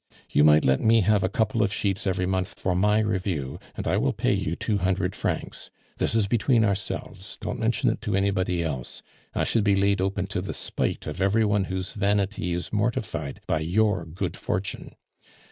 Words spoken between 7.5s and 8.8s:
mention it to anybody